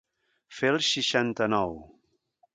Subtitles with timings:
[0.59, 1.79] Fer el seixanta-nou.